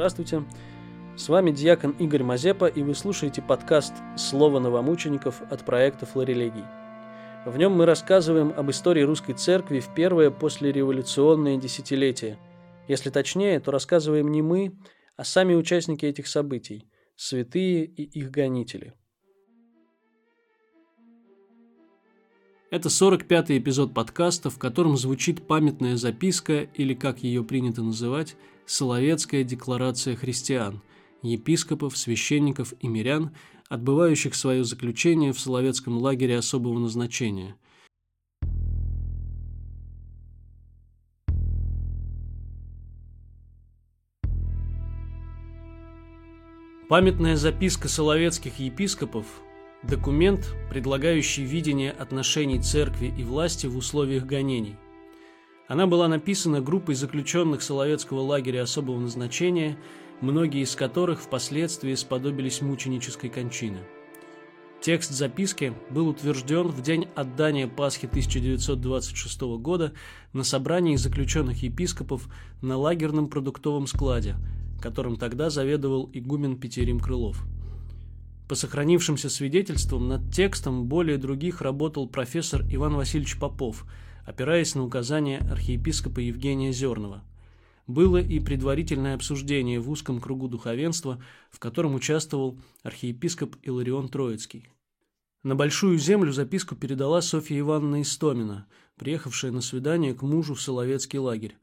[0.00, 0.44] Здравствуйте.
[1.14, 6.64] С вами диакон Игорь Мазепа, и вы слушаете подкаст «Слово новомучеников» от проекта «Флорелегий».
[7.44, 12.38] В нем мы рассказываем об истории русской церкви в первое послереволюционное десятилетие.
[12.88, 14.74] Если точнее, то рассказываем не мы,
[15.18, 18.94] а сами участники этих событий– святые и их гонители.
[22.70, 28.36] Это 45-й эпизод подкаста, в котором звучит памятная записка, или, как ее принято называть,
[28.70, 30.80] Соловецкая декларация христиан,
[31.22, 33.34] епископов, священников и мирян,
[33.68, 37.56] отбывающих свое заключение в Соловецком лагере особого назначения.
[46.88, 49.26] Памятная записка соловецких епископов–
[49.82, 54.76] документ, предлагающий видение отношений церкви и власти в условиях гонений–
[55.70, 59.78] она была написана группой заключенных Соловецкого лагеря особого назначения,
[60.20, 63.78] многие из которых впоследствии сподобились мученической кончины.
[64.80, 69.92] Текст записки был утвержден в день отдания Пасхи 1926 года
[70.32, 72.28] на собрании заключенных епископов
[72.60, 74.34] на лагерном продуктовом складе,
[74.82, 77.44] которым тогда заведовал игумен Петерим Крылов.
[78.48, 83.84] По сохранившимся свидетельствам над текстом более других работал профессор Иван Васильевич Попов–
[84.30, 87.24] опираясь на указания архиепископа Евгения Зернова.
[87.88, 94.68] Было и предварительное обсуждение в узком кругу духовенства, в котором участвовал архиепископ Иларион Троицкий.
[95.42, 101.18] На Большую Землю записку передала Софья Ивановна Истомина, приехавшая на свидание к мужу в Соловецкий
[101.18, 101.56] лагерь.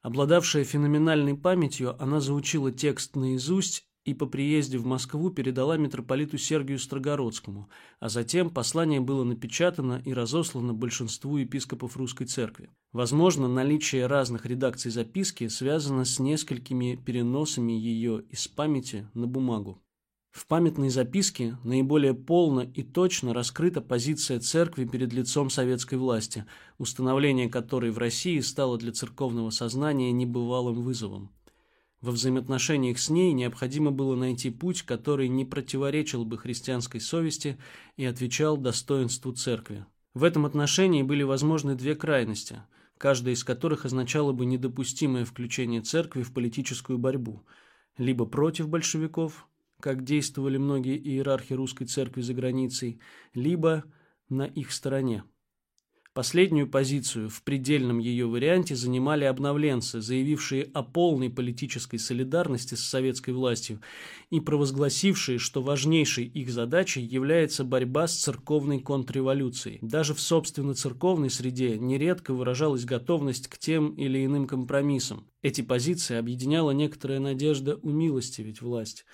[0.00, 6.78] Обладавшая феноменальной памятью, она заучила текст наизусть и по приезде в Москву передала митрополиту Сергию
[6.78, 7.68] Строгородскому,
[8.00, 12.70] а затем послание было напечатано и разослано большинству епископов русской церкви.
[12.92, 19.82] Возможно, наличие разных редакций записки связано с несколькими переносами ее из памяти на бумагу.
[20.30, 26.44] В памятной записке наиболее полно и точно раскрыта позиция церкви перед лицом советской власти,
[26.78, 31.30] установление которой в России стало для церковного сознания небывалым вызовом.
[32.00, 37.58] Во взаимоотношениях с ней необходимо было найти путь, который не противоречил бы христианской совести
[37.96, 39.84] и отвечал достоинству церкви.
[40.14, 42.62] В этом отношении были возможны две крайности,
[42.98, 47.42] каждая из которых означала бы недопустимое включение церкви в политическую борьбу,
[47.96, 49.48] либо против большевиков,
[49.80, 53.00] как действовали многие иерархи русской церкви за границей,
[53.34, 53.84] либо
[54.28, 55.24] на их стороне.
[56.18, 63.30] Последнюю позицию в предельном ее варианте занимали обновленцы, заявившие о полной политической солидарности с советской
[63.30, 63.80] властью
[64.28, 69.78] и провозгласившие, что важнейшей их задачей является борьба с церковной контрреволюцией.
[69.80, 75.24] Даже в собственно церковной среде нередко выражалась готовность к тем или иным компромиссам.
[75.42, 79.04] Эти позиции объединяла некоторая надежда умилостивить власть,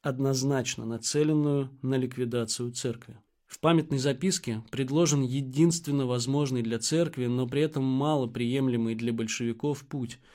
[0.00, 3.18] однозначно нацеленную на ликвидацию церкви.
[3.46, 9.84] В памятной записке предложен единственно возможный для церкви, но при этом мало приемлемый для большевиков
[9.84, 10.18] путь–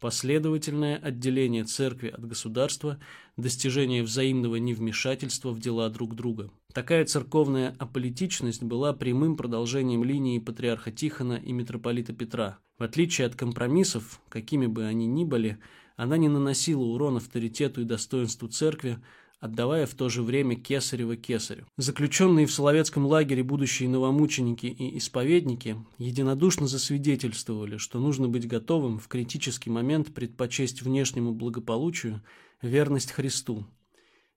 [0.00, 2.98] последовательное отделение церкви от государства,
[3.36, 6.50] достижение взаимного невмешательства в дела друг друга.
[6.72, 12.58] Такая церковная аполитичность была прямым продолжением линии патриарха Тихона и митрополита Петра.
[12.78, 15.58] В отличие от компромиссов, какими бы они ни были,
[15.96, 18.98] она не наносила урон авторитету и достоинству церкви,
[19.40, 21.66] отдавая в то же время кесарево кесарю.
[21.76, 29.08] Заключенные в Соловецком лагере будущие новомученики и исповедники единодушно засвидетельствовали, что нужно быть готовым в
[29.08, 32.22] критический момент предпочесть внешнему благополучию
[32.62, 33.66] верность Христу,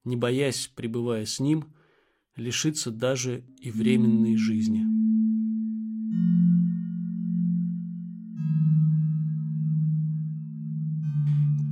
[0.03, 1.65] не боясь, пребывая с Ним,
[2.35, 4.85] лишиться даже и временной жизни.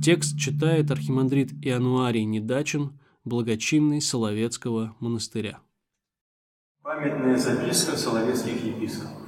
[0.02, 2.92] Текст читает архимандрит Иануарий Недачин–
[3.28, 5.60] благочинный Соловецкого монастыря.
[6.82, 9.22] Памятная записка соловецких епископов.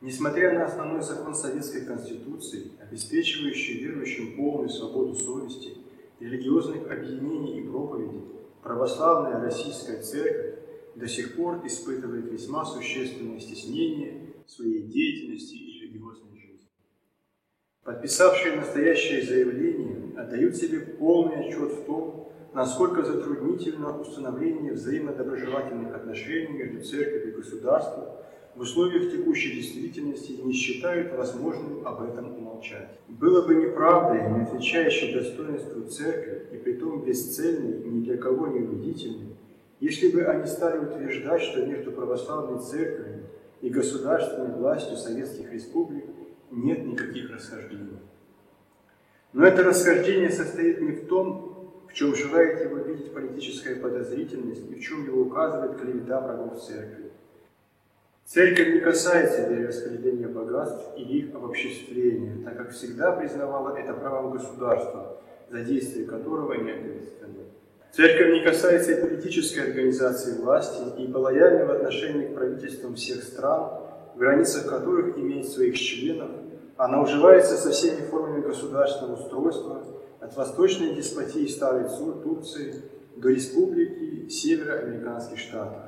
[0.00, 5.76] Несмотря на основной закон Советской Конституции, обеспечивающий верующим полную свободу совести,
[6.20, 8.22] религиозных объединений и проповедей,
[8.62, 10.60] православная российская церковь
[10.94, 16.68] до сих пор испытывает весьма существенное стеснение своей деятельности и религиозной жизни.
[17.82, 26.82] Подписавшие настоящее заявление отдают себе полный отчет в том, насколько затруднительно установление взаимодоброжелательных отношений между
[26.82, 28.04] церковью и государством
[28.56, 32.88] в условиях текущей действительности не считают возможным об этом умолчать.
[33.08, 39.36] Было бы неправдой, не отвечающей достоинству церкви и притом бесцельной, ни для кого не убедительной,
[39.78, 43.22] если бы они стали утверждать, что между православной церковью
[43.60, 46.04] и государственной властью советских республик
[46.50, 47.98] нет никаких расхождений.
[49.32, 51.49] Но это расхождение состоит не в том,
[51.90, 57.10] в чем желает его видеть политическая подозрительность и в чем его указывает клевета врагов церкви.
[58.26, 65.20] Церковь не касается перераспределения богатств и их обобществления, так как всегда признавала это правом государства,
[65.50, 67.46] за действие которого не ответственны.
[67.92, 73.80] Церковь не касается и политической организации власти и по лояльному отношению к правительствам всех стран,
[74.14, 76.30] в границах которых имеет своих членов,
[76.76, 79.82] она уживается со всеми формами государственного устройства,
[80.20, 81.88] от восточной деспотии Старой
[82.22, 82.74] Турции
[83.16, 85.82] до республики североамериканских штатов.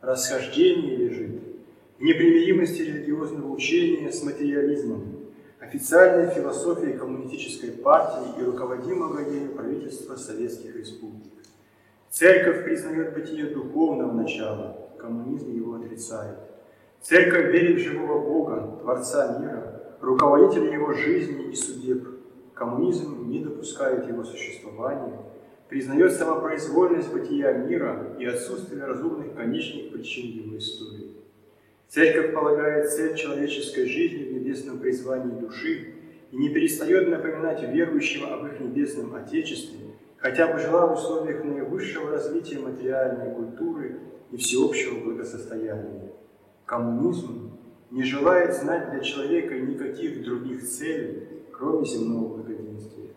[0.00, 1.42] Расхождение лежит
[1.98, 5.16] в непримиримости религиозного учения с материализмом,
[5.60, 11.32] официальной философией коммунистической партии и руководимого ею правительства советских республик.
[12.08, 16.38] Церковь признает бытие духовного начала, коммунизм его отрицает.
[17.02, 22.19] Церковь верит в живого Бога, Творца мира, руководителя его жизни и судеб.
[22.60, 25.18] Коммунизм не допускает его существования,
[25.70, 31.12] признает самопроизвольность бытия мира и отсутствие разумных конечных причин его истории.
[31.88, 35.94] Церковь полагает цель человеческой жизни в небесном призвании души
[36.32, 39.78] и не перестает напоминать верующим об их небесном Отечестве,
[40.18, 44.00] хотя бы жила в условиях наивысшего развития материальной культуры
[44.32, 46.12] и всеобщего благосостояния.
[46.66, 47.52] Коммунизм
[47.90, 51.29] не желает знать для человека никаких других целей,
[51.60, 53.10] кроме земного благоденствия.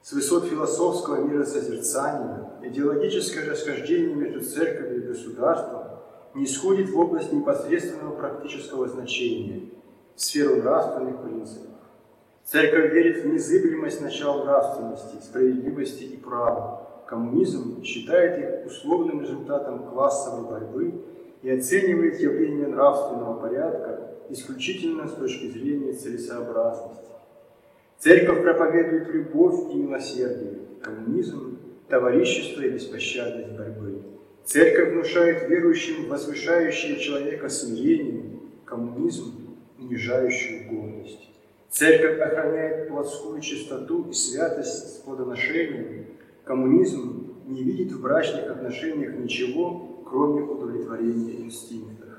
[0.00, 5.82] С высот философского миросозерцания идеологическое расхождение между церковью и государством
[6.34, 9.68] не исходит в область непосредственного практического значения,
[10.16, 11.74] в сферу нравственных принципов.
[12.44, 16.88] Церковь верит в незыблемость начала нравственности, справедливости и права.
[17.06, 20.94] Коммунизм считает их условным результатом классовой борьбы
[21.42, 27.13] и оценивает явление нравственного порядка исключительно с точки зрения целесообразности.
[28.04, 31.58] Церковь проповедует любовь и милосердие, коммунизм–
[31.88, 34.02] товарищество и беспощадность борьбы.
[34.44, 41.30] Церковь внушает верующим возвышающее человека смирение, коммунизм– унижающую гордость.
[41.70, 46.04] Церковь охраняет плотскую чистоту и святость с плодоношением.
[46.44, 52.18] Коммунизм не видит в брачных отношениях ничего, кроме удовлетворения инстинктов.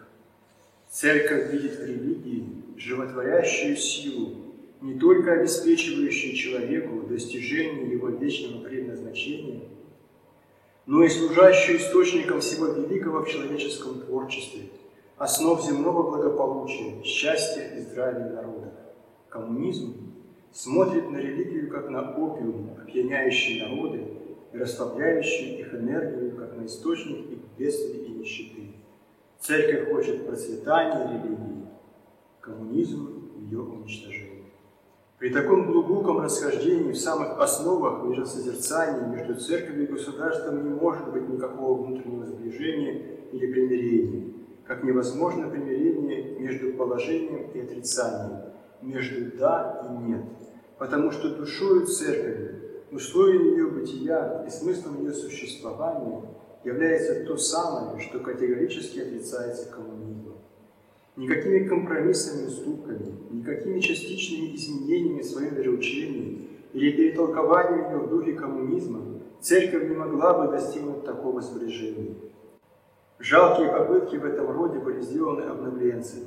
[0.90, 4.45] Церковь видит в религии животворящую силу,
[4.82, 9.62] не только обеспечивающую человеку достижение его вечного предназначения–
[10.86, 14.70] но и служащую источником всего великого в человеческом творчестве,
[15.18, 18.72] основ земного благополучия, счастья и здравия народа.
[19.30, 19.96] Коммунизм
[20.52, 24.04] смотрит на религию как на опиум, опьяняющий народы
[24.54, 28.72] и расслабляющий их энергию, как на источник их бедствий и нищеты.
[29.40, 31.66] Церковь хочет процветания религии,
[32.42, 34.25] коммунизм– ее уничтожение.
[35.18, 41.30] При таком глубоком расхождении в самых основах миросозерцания между церковью и государством не может быть
[41.30, 43.02] никакого внутреннего сближения
[43.32, 44.34] или примирения,
[44.66, 48.42] как невозможно примирение между положением и отрицанием,
[48.82, 50.26] между «да» и «нет»,
[50.78, 56.24] потому что душою церкви, условием ее бытия и смыслом ее существования
[56.66, 60.35] является то самое, что категорически отрицается коммунизмом.
[61.18, 68.34] Никакими компромиссами и уступками, никакими частичными изменениями в своем вероучении или перетолкованием ее в духе
[68.34, 69.00] коммунизма
[69.40, 72.16] церковь не могла бы достигнуть такого сближения.
[73.18, 76.26] Жалкие попытки в этом роде были сделаны обновленцами.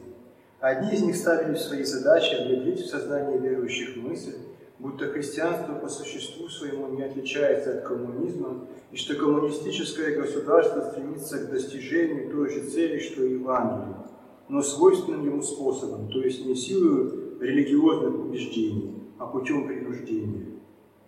[0.59, 4.39] Одни из них ставили в свои задачи внедрить в сознание верующих мысль,
[4.79, 11.51] будто христианство по существу своему не отличается от коммунизма, и что коммунистическое государство стремится к
[11.51, 13.95] достижению той же цели, что и Евангелие
[14.49, 20.47] но свойственным ему способом, то есть не силой религиозных убеждений, а путем принуждения.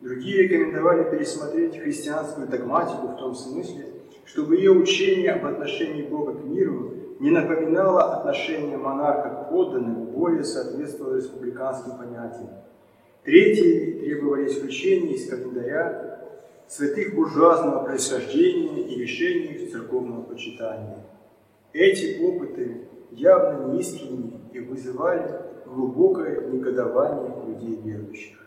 [0.01, 3.87] Другие рекомендовали пересмотреть христианскую догматику в том смысле,
[4.25, 10.45] чтобы ее учение об отношении Бога к миру не напоминало отношение монарха к подданным, более
[10.45, 12.49] соответствовало республиканским понятиям.
[13.25, 16.21] Третьи требовали исключения из календаря
[16.67, 21.05] святых буржуазного происхождения и решений их церковного почитания.
[21.73, 28.39] Эти опыты явно неискренни и вызывали глубокое негодование людей верующих.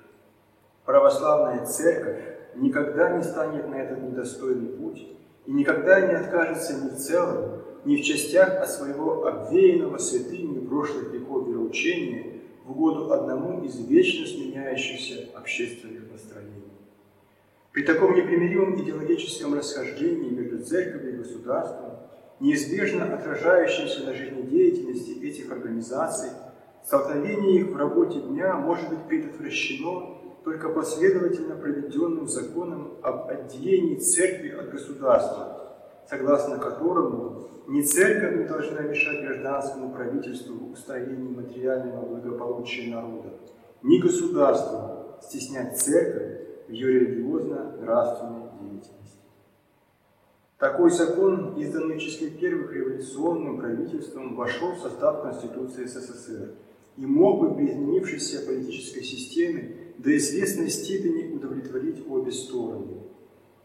[0.85, 2.21] Православная церковь
[2.55, 5.07] никогда не станет на этот недостойный путь
[5.45, 11.11] и никогда не откажется ни в целом, ни в частях от своего обвеянного святыми прошлых
[11.13, 16.63] веков вероучения в угоду одному из вечно сменяющихся общественных настроений.
[17.71, 21.97] При таком непримиримом идеологическом расхождении между церковью и государством
[22.43, 26.29] неизбежно отражающимся на жизнедеятельности этих организаций,
[26.85, 34.49] столкновение их в работе дня может быть предотвращено только последовательно проведенным законом об отделении церкви
[34.49, 35.73] от государства,
[36.09, 43.29] согласно которому ни церковь не должна мешать гражданскому правительству в устроении материального благополучия народа,
[43.83, 49.02] ни государству стеснять церковь в ее религиозно-нравственной деятельности.
[50.63, 56.51] Такой закон, изданный в числе первых революционным правительством, вошел в состав Конституции СССР
[56.95, 63.01] и мог бы при изменившейся политической системе до известной степени удовлетворить обе стороны.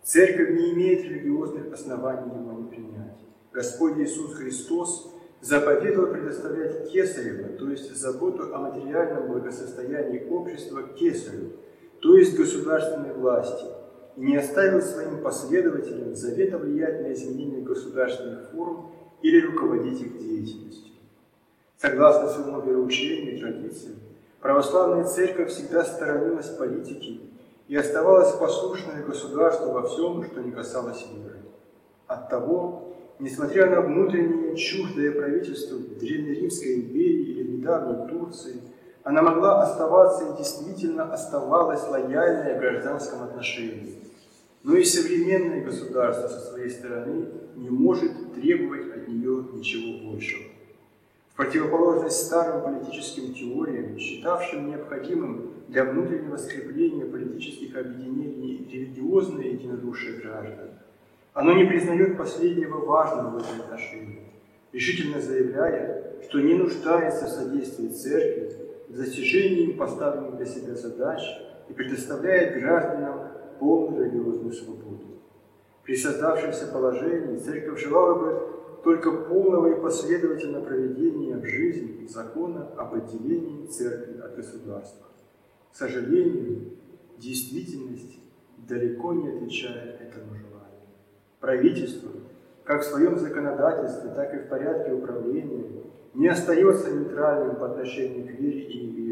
[0.02, 3.21] Церковь не имеет религиозных оснований его не принять.
[3.52, 11.52] Господь Иисус Христос заповедовал предоставлять кесарево, то есть заботу о материальном благосостоянии общества кесарю,
[12.00, 13.67] то есть государственной власти,
[14.18, 18.90] не оставил своим последователям завета влиять на изменение государственных форм
[19.22, 20.94] или руководить их деятельностью.
[21.76, 23.94] Согласно своему вероучению и традициям,
[24.40, 27.20] православная церковь всегда сторонилась политики
[27.68, 31.37] и оставалась послушной государству во всем, что не касалось веры.
[32.08, 38.60] Оттого, несмотря на внутреннее чуждое правительство Древнеримской империи или недавней Турции,
[39.04, 44.07] она могла оставаться и действительно оставалась лояльной в гражданском отношении.
[44.68, 47.25] Но и современное государство со своей стороны
[47.56, 50.44] не может требовать от нее ничего большего.
[51.32, 60.68] В противоположность старым политическим теориям, считавшим необходимым для внутреннего скрепления политических объединений религиозное единодушие граждан,
[61.32, 64.20] оно не признает последнего важного в этом отношении,
[64.75, 68.52] решительно заявляя, что не нуждается в содействии церкви
[68.90, 71.22] в достижении поставленных для себя задач
[71.70, 75.04] и предоставляет гражданам полную религиозную свободу.
[75.84, 82.94] При создавшемся положении церковь желала бы только полного и последовательного проведения в жизнь закона об
[82.94, 85.06] отделении церкви от государства.
[85.72, 86.72] К сожалению,
[87.18, 88.18] действительность
[88.68, 90.88] далеко не отвечает этому желанию.
[91.40, 92.10] Правительство,
[92.64, 95.64] как в своем законодательстве, так и в порядке управления,
[96.14, 99.07] не остается нейтральным по отношению к вере и неверию,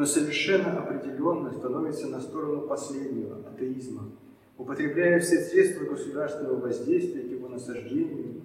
[0.00, 4.10] но совершенно определенно становится на сторону последнего, атеизма,
[4.56, 8.40] употребляя все средства государственного воздействия к его насаждению,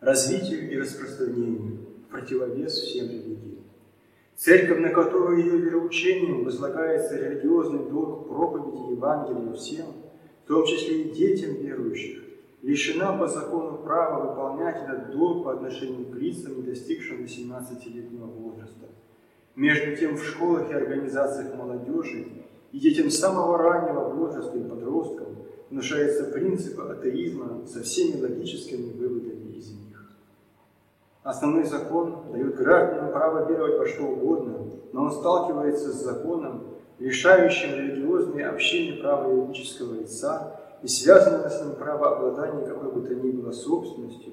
[0.00, 3.64] развитию и распространению, в противовес всем религиям.
[4.36, 9.86] Церковь, на которую ее вероучением возлагается религиозный долг проповеди Евангелия всем,
[10.44, 12.22] в том числе и детям верующих,
[12.60, 18.49] лишена по закону права выполнять этот долг по отношению к лицам, не достигшим 18-летнего возраста–
[19.56, 22.28] между тем, в школах и организациях молодежи
[22.72, 25.36] и детям самого раннего возраста и подросткам
[25.70, 30.14] внушается принцип атеизма со всеми логическими выводами из них.
[31.22, 34.58] Основной закон дает гражданам право веровать во что угодно,
[34.92, 36.64] но он сталкивается с законом,
[36.98, 43.14] лишающим религиозные общения права юридического лица и связанного с ним право обладания какой бы то
[43.14, 44.32] ни было собственностью,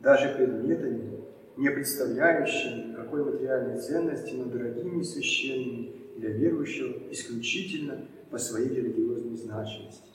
[0.00, 1.19] даже предметами,
[1.60, 9.36] не представляющими никакой материальной ценности, но дорогими и священными для верующего исключительно по своей религиозной
[9.36, 10.08] значимости.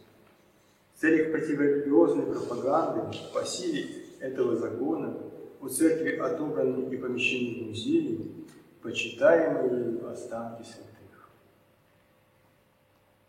[0.96, 3.86] В целях противорелигиозной пропаганды по силе
[4.20, 5.20] этого закона
[5.62, 8.32] у церкви отобраны и помещения в музеи,
[8.82, 10.95] почитаемые останки святых.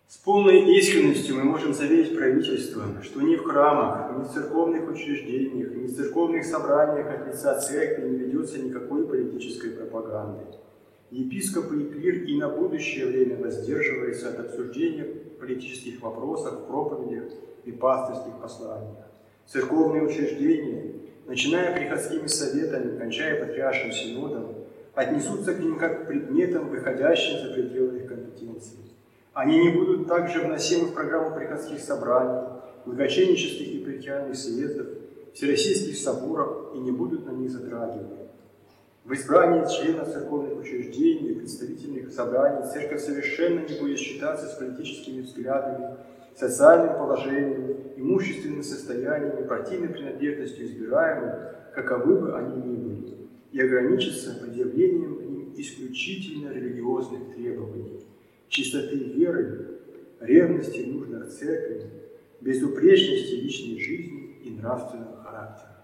[0.09, 5.75] С полной искренностью мы можем заверить правительство, что ни в храмах, ни в церковных учреждениях,
[5.75, 10.45] ни в церковных собраниях от лица церкви не ведется никакой политической пропаганды.
[11.11, 15.07] Епископы и клир и на будущее время воздерживаются от обсуждения
[15.41, 17.25] политических вопросов в проповедях
[17.65, 19.09] и пастырских посланиях.
[19.49, 24.55] Церковные учреждения, начиная приходскими советами, кончая патриаршим синодом,
[24.95, 28.86] отнесутся к ним как к предметам, выходящим за пределы их компетенции.
[29.37, 32.49] Они не будут также вносимы в программу приходских собраний,
[32.87, 34.87] благоченнических и притянных съездов,
[35.35, 38.31] всероссийских соборов и не будут на них затрагиваны.
[39.05, 45.21] В избрании членов церковных учреждений и представительных собраний церковь совершенно не будет считаться с политическими
[45.21, 45.99] взглядами,
[46.35, 51.35] социальным положением, имущественным состоянием, партийной принадлежностью избираемых,
[51.75, 53.15] каковы бы они ни были,
[53.53, 58.01] и ограничится предъявлением к ним исключительно религиозных требований
[58.49, 59.67] чистоты веры,
[60.21, 61.91] ревности нужных церкви,
[62.41, 65.77] безупречности личной жизни и нравственного характера.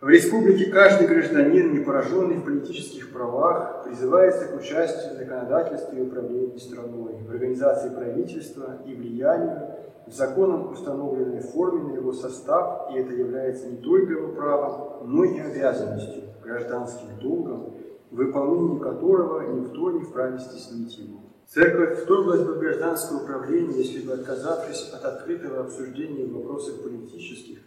[0.00, 6.02] В республике каждый гражданин, не пораженный в политических правах, призывается к участию в законодательстве и
[6.02, 9.76] управлении страной, в организации правительства и влиянию
[10.06, 15.24] в законом установленной форме на его состав, и это является не только его правом, но
[15.24, 17.81] и обязанностью, гражданским долгом в
[18.12, 21.20] выполнении которого никто не вправе стеснить его.
[21.48, 27.58] Церковь вторглась бы в гражданское управление, если бы, отказавшись от открытого обсуждения вопросов политических,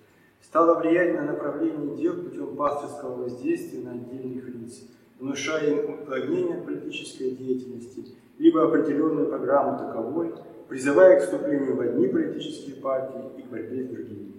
[0.42, 4.82] стала влиять на направление дел путем пасторского воздействия на отдельных лиц,
[5.20, 8.06] внушая им уклонение от политической деятельности,
[8.38, 10.34] либо определенную программу таковой,
[10.68, 14.34] призывая к вступлению в одни политические партии и к борьбе с другими.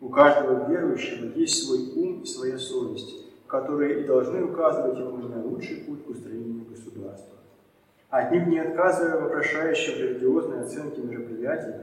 [0.00, 5.42] У каждого верующего есть свой ум и своя совесть, которые и должны указывать ему на
[5.42, 7.38] лучший путь к устроению государства.
[8.10, 11.74] Отнюдь не отказывая вопрошающим религиозной оценки мероприятий,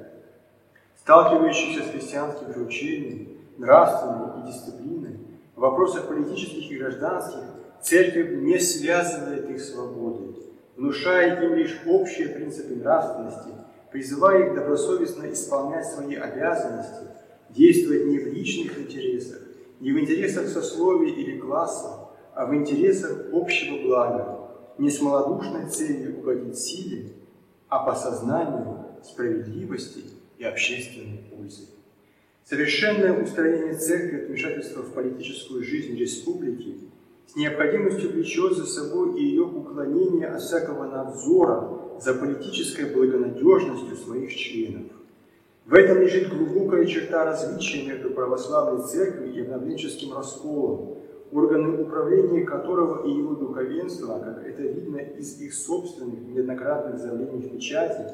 [1.00, 5.19] сталкивающихся с христианским же учением, нравственной и дисциплиной,
[5.55, 7.41] в вопросах политических и гражданских,
[7.81, 10.36] церковь не связывает их свободой,
[10.75, 13.50] внушая им лишь общие принципы нравственности,
[13.91, 17.05] призывая их добросовестно исполнять свои обязанности,
[17.50, 19.39] действовать не в личных интересах,
[19.79, 26.20] не в интересах сословия или класса, а в интересах общего блага, не с малодушной целью
[26.20, 27.13] угодить силе,
[27.70, 30.03] а по сознанию справедливости
[30.38, 31.63] и общественной пользы.
[32.44, 36.75] Совершенное устроение церкви от вмешательства в политическую жизнь республики
[37.25, 44.36] с необходимостью влечет за собой и ее уклонение от всякого надзора за политической благонадежностью своих
[44.36, 44.91] членов.
[45.65, 51.00] В этом лежит глубокая черта различия между православной церковью и обновленческим расколом,
[51.31, 57.51] органы управления которого и его духовенство, как это видно из их собственных неоднократных заявлений в
[57.51, 58.12] печати,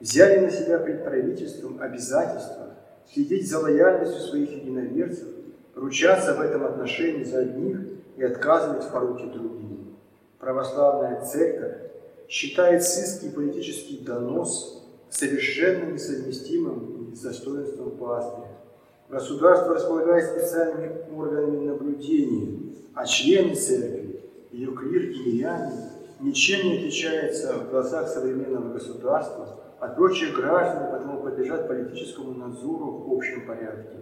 [0.00, 2.74] взяли на себя пред правительством обязательства
[3.12, 5.28] следить за лояльностью своих единоверцев,
[5.76, 7.78] ручаться в этом отношении за одних
[8.16, 9.94] и отказывать в поруке другим.
[10.40, 11.76] Православная церковь
[12.28, 14.79] считает сыск и политический донос
[15.10, 18.56] совершенно несовместимым с достоинством пастыря.
[19.08, 24.20] Государство располагает специальными органами наблюдения, а члены церкви,
[24.52, 31.22] ее клир и миряне ничем не отличаются в глазах современного государства от прочих граждан, потому
[31.22, 33.96] подлежат политическому надзору в общем порядке.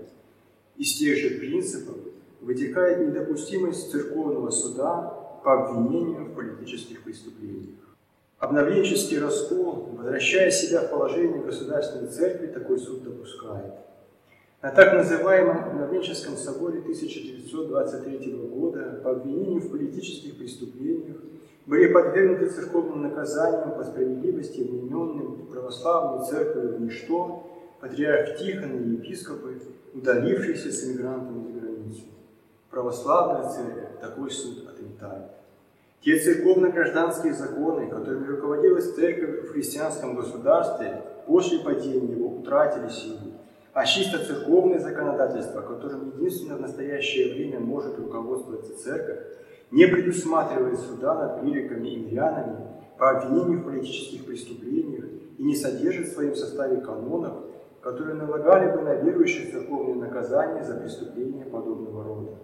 [0.77, 1.97] Из тех же принципов
[2.41, 7.88] вытекает недопустимость церковного суда по обвинению в политических преступлениях.
[8.39, 13.75] Обновленческий раскол, возвращая себя в положение государственной церкви, такой суд допускает.
[14.63, 21.17] На так называемом Обновленческом соборе 1923 года по обвинению в политических преступлениях
[21.67, 27.45] были подвергнуты церковным наказаниям по справедливости вмененным православной церковью в ничто
[27.81, 29.61] патриарх Тихон и епископы,
[29.95, 32.03] удалившиеся с эмигрантами за границу.
[32.71, 35.38] Православная церковь такой суд отметает.
[36.01, 43.33] Те церковно-гражданские законы, которыми руководилась церковь в христианском государстве, после падения его утратили силу,
[43.73, 49.19] а чисто церковное законодательство, которым единственно в настоящее время может руководствоваться церковь,
[49.73, 52.57] не предусматривает суда над клириками и мирянами
[52.97, 55.05] по обвинению в политических преступлениях
[55.37, 57.45] и не содержит в своем составе канонов,
[57.83, 62.39] которые налагали бы на верующих церковные наказания за преступления подобного рода.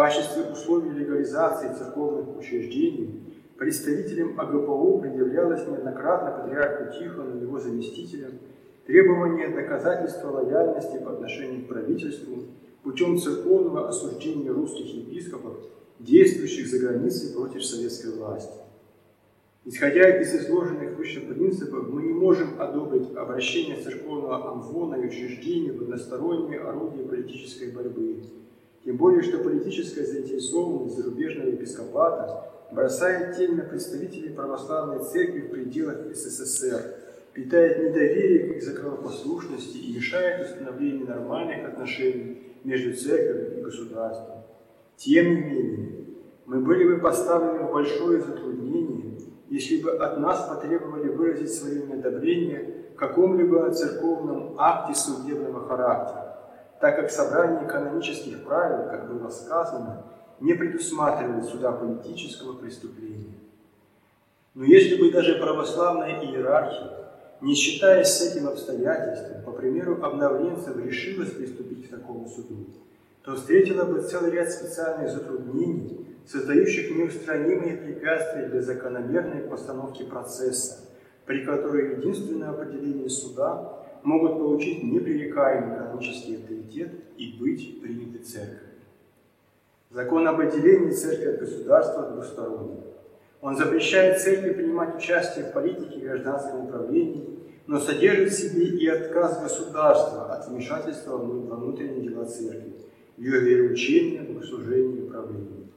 [0.00, 3.22] Качестве условий легализации церковных учреждений
[3.58, 8.32] представителям АГПО предъявлялось неоднократно патриарху Тихону и его заместителям
[8.86, 12.44] требование доказательства лояльности по отношению к правительству
[12.82, 15.58] путем церковного осуждения русских епископов,
[15.98, 18.58] действующих за границей против советской власти.
[19.66, 25.82] Исходя из изложенных выше принципов, мы не можем одобрить обращение церковного амвона и учреждения в
[25.82, 28.22] одностороннее орудие политической борьбы,
[28.84, 36.14] тем более, что политическая заинтересованность зарубежного епископата бросает тень на представителей православной церкви в пределах
[36.14, 36.94] СССР,
[37.34, 44.44] питает недоверие к их законопослушности и мешает установлению нормальных отношений между церковью и государством.
[44.96, 45.88] Тем не менее,
[46.46, 49.18] мы были бы поставлены в большое затруднение,
[49.50, 56.29] если бы от нас потребовали выразить свое неодобрение какому-либо церковном акте судебного характера
[56.80, 60.02] так как собрание канонических правил, как было сказано,
[60.40, 63.34] не предусматривает суда политического преступления.
[64.54, 66.90] Но если бы даже православная иерархия,
[67.42, 72.66] не считаясь с этим обстоятельством, по примеру обновленцев решилась приступить к такому суду,
[73.22, 80.78] то встретила бы целый ряд специальных затруднений, создающих неустранимые препятствия для закономерной постановки процесса,
[81.26, 88.70] при которой единственное определение суда могут получить непререкаемый канонический авторитет и быть приняты церковью.
[89.90, 92.80] Закон об отделении церкви от государства двусторонний.
[93.40, 98.86] Он запрещает церкви принимать участие в политике и гражданском управлении, но содержит в себе и
[98.86, 102.74] отказ государства от вмешательства во внутренние дела церкви,
[103.16, 105.68] ее вероучение, богослужение и управление.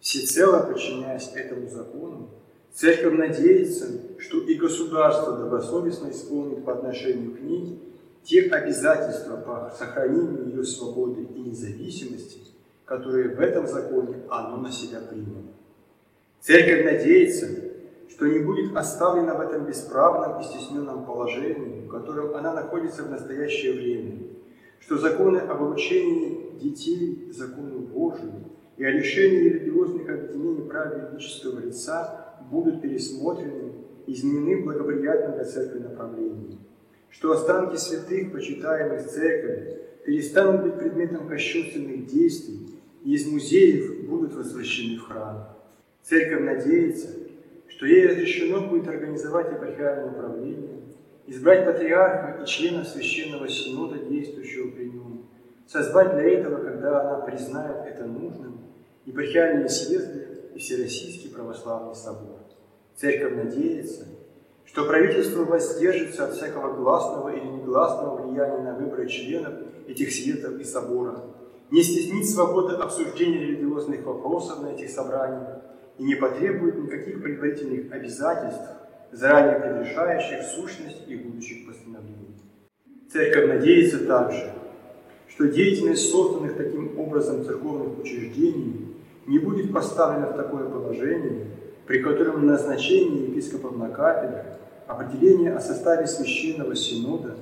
[0.00, 2.30] Всецело подчиняясь этому закону,
[2.72, 3.86] Церковь надеется,
[4.18, 7.78] что и государство добросовестно исполнит по отношению к ней
[8.22, 12.38] те обязательства по сохранению ее свободы и независимости,
[12.84, 15.42] которые в этом законе оно на себя приняло.
[16.40, 17.48] Церковь надеется,
[18.08, 23.10] что не будет оставлена в этом бесправном и стесненном положении, в котором она находится в
[23.10, 24.18] настоящее время,
[24.80, 28.32] что законы об обучении детей закону Божию
[28.76, 33.72] и о лишении религиозных объединений прав юридического лица будут пересмотрены
[34.06, 36.58] изменены благоприятным для церкви направлением,
[37.10, 44.98] что останки святых, почитаемых церковью, перестанут быть предметом кощунственных действий и из музеев будут возвращены
[44.98, 45.48] в храм.
[46.02, 47.08] Церковь надеется,
[47.68, 50.80] что ей разрешено будет организовать епархиальное управление,
[51.26, 55.26] избрать патриарха и членов Священного Синода, действующего при нем,
[55.66, 58.58] созвать для этого, когда она признает это нужным,
[59.06, 62.31] епархиальные съезды и Всероссийский православный собор.
[63.02, 64.06] Церковь надеется,
[64.64, 69.54] что правительство воздержится от всякого гласного или негласного влияния на выборы членов
[69.88, 71.20] этих съездов и собора,
[71.72, 75.62] не стеснит свободы обсуждения религиозных вопросов на этих собраниях
[75.98, 78.68] и не потребует никаких предварительных обязательств,
[79.10, 82.36] заранее предрешающих сущность и будущих постановлений.
[83.12, 84.52] Церковь надеется также,
[85.26, 88.94] что деятельность созданных таким образом церковных учреждений
[89.26, 91.48] не будет поставлена в такое положение,
[91.92, 94.44] при котором назначение епископов на кафедры,
[94.86, 97.36] определение о составе священного синода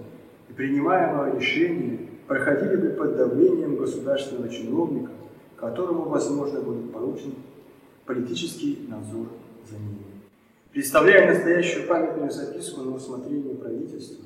[0.49, 5.13] и принимаемого решения проходили бы под давлением государственного чиновника,
[5.55, 7.33] которому, возможно, будет поручен
[8.07, 9.29] политический надзор
[9.71, 10.03] за ними.
[10.73, 14.25] Представляя настоящую памятную записку на усмотрение правительства,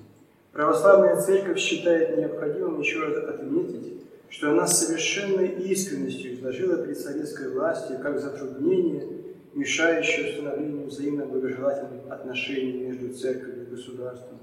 [0.53, 7.53] православная церковь считает необходимым еще раз отметить, что она с совершенной искренностью изложила перед советской
[7.53, 14.39] властью как затруднение, мешающее установлению взаимно благожелательных отношений между церковью и государством,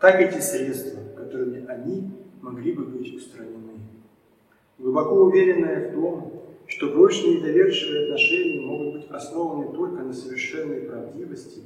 [0.00, 3.80] так и те средства, которыми они могли бы быть устранены.
[4.78, 10.82] Глубоко уверенная в том, что прочные и доверчивые отношения могут быть основаны только на совершенной
[10.82, 11.62] правдивости,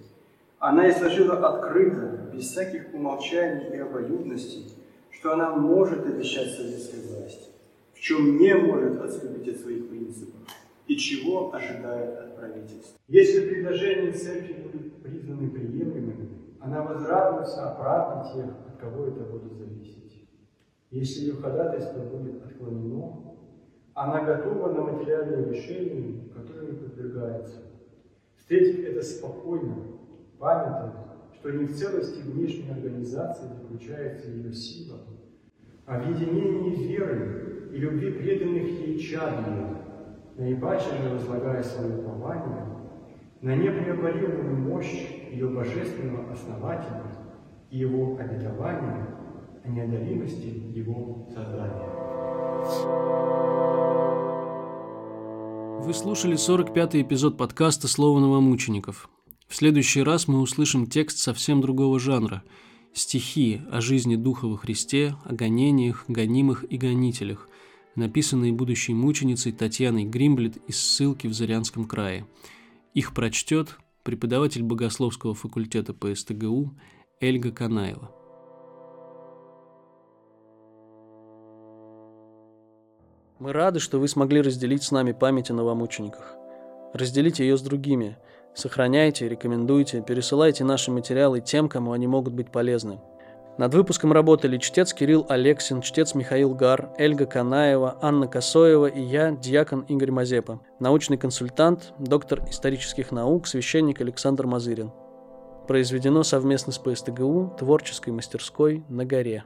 [0.59, 4.67] она изложила открыто, без всяких умолчаний и обоюдностей,
[5.11, 7.49] что она может обещать советской власти,
[7.95, 10.41] в чем не может отступить от своих принципов
[10.89, 12.99] и чего ожидает от правительства.
[13.09, 16.29] Если предложения церкви будут признаны приемлемыми,
[16.61, 20.29] она возрадуется о правде тех, от кого это будет зависеть.
[20.91, 23.37] Если ее ходатайство будет отклонено,
[23.95, 27.63] она готова на материальные решения, которыми подвергается.
[28.37, 29.77] Встретить это спокойно,
[30.39, 30.95] памятая,
[31.35, 35.01] что не в целости внешней организации заключается ее сила,
[35.85, 39.45] а в единении веры и любви преданных ей чад
[40.39, 42.65] наибаче же возлагая свое упование
[43.43, 47.03] на непреоборимую мощь ее божественного основателя
[47.71, 49.07] и его обетования
[49.65, 51.89] о неодолимости его создания.
[55.85, 59.09] Вы слушали 45-й эпизод подкаста «Слово новомучеников».
[59.49, 62.43] В следующий раз мы услышим текст совсем другого жанра–
[62.93, 67.49] стихи о жизни Духа во Христе, о гонениях, гонимых и гонителях,
[67.99, 72.27] написанные будущей мученицей Татьяной Гримблет из ссылки в Зарянском крае.
[72.95, 76.75] Их прочтет преподаватель богословского факультета по СТГУ
[77.21, 78.11] Эльга Канаева.
[83.39, 86.35] Мы рады, что вы смогли разделить с нами память о новомучениках.
[86.95, 88.17] Разделите ее с другими.
[88.55, 92.99] Сохраняйте, рекомендуйте, пересылайте наши материалы тем, кому они могут быть полезны.
[93.59, 99.33] Над выпуском работали чтец Кирилл Алексин, чтец Михаил Гар, Эльга Канаева, Анна Косоева и я,
[99.33, 104.93] диакон Игорь Мазепа, научный консультант, доктор исторических наук, священник Александр Мазырин.
[105.67, 109.43] Произведено совместно с ПСТГУ творческой мастерской на горе.